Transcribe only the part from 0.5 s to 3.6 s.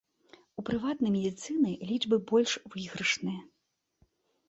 У прыватнай медыцыны лічбы больш выйгрышныя.